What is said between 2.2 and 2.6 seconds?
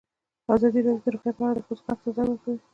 ورکړی.